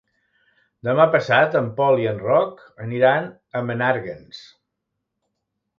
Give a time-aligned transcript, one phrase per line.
[0.87, 3.29] Demà passat en Pol i en Roc aniran
[3.61, 4.45] a Menàrguens.